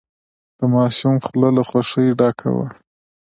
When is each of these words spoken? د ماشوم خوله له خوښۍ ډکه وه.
د 0.57 0.59
ماشوم 0.73 1.15
خوله 1.25 1.49
له 1.57 1.63
خوښۍ 1.69 2.07
ډکه 2.19 2.49
وه. 2.55 2.67